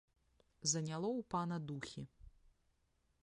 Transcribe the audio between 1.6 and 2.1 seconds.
духі.